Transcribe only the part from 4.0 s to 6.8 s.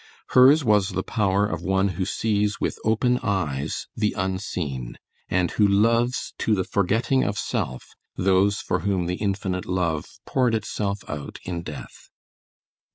unseen, and who loves to the